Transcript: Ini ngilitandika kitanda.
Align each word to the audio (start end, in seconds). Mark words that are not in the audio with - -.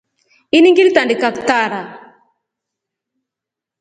Ini 0.57 0.67
ngilitandika 0.71 1.27
kitanda. 1.35 1.81